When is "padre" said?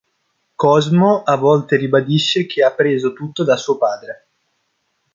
3.77-4.27